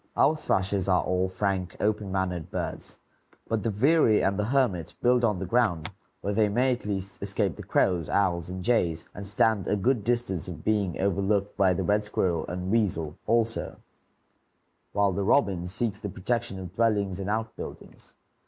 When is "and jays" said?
8.49-9.07